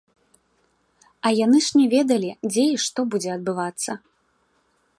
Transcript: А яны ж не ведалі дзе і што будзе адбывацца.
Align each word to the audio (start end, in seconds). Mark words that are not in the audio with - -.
А 1.27 1.31
яны 1.39 1.57
ж 1.65 1.81
не 1.81 1.85
ведалі 1.93 2.31
дзе 2.49 2.63
і 2.73 2.77
што 2.85 2.99
будзе 3.15 3.29
адбывацца. 3.37 3.91